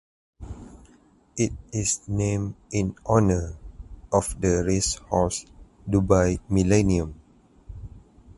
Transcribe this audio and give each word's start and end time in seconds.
It 1.37 1.53
is 1.71 2.07
named 2.07 2.55
in 2.71 2.95
honour 3.05 3.55
of 4.11 4.41
the 4.41 4.63
racehorse 4.65 5.45
Dubai 5.87 6.39
Millennium. 6.49 7.21